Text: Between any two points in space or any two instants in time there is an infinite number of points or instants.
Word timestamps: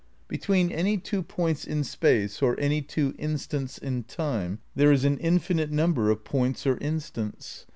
Between 0.27 0.71
any 0.71 0.97
two 0.97 1.21
points 1.21 1.63
in 1.63 1.83
space 1.83 2.41
or 2.41 2.59
any 2.59 2.81
two 2.81 3.13
instants 3.19 3.77
in 3.77 4.01
time 4.03 4.57
there 4.73 4.91
is 4.91 5.05
an 5.05 5.19
infinite 5.19 5.69
number 5.69 6.09
of 6.09 6.23
points 6.23 6.65
or 6.65 6.77
instants. 6.79 7.67